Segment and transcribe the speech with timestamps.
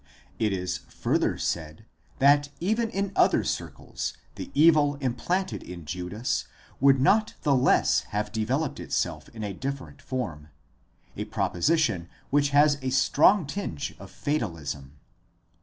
[0.39, 1.85] It is further said
[2.17, 6.47] that even in other circles the evil implanted in Judas
[6.79, 10.47] would not the less have developed itself in a different form:
[11.15, 14.93] a proposition which has a strong tinge of fatalism.